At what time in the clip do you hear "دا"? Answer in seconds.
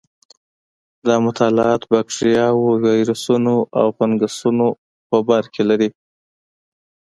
1.05-1.15